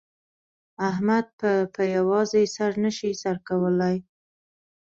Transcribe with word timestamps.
احمد 0.89 1.25
په 1.39 1.51
په 1.73 1.81
یوازې 1.95 2.43
سر 2.55 2.71
نه 2.83 2.91
شي 2.97 3.11
سر 3.21 3.35
کولای. 3.47 3.97